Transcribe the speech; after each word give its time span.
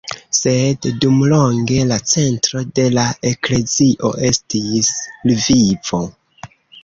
Sed 0.35 0.85
dumlonge 1.01 1.75
la 1.89 1.97
centro 2.11 2.63
de 2.79 2.85
la 2.97 3.03
eklezio 3.31 4.11
estis 4.31 4.91
Lvivo. 5.33 6.01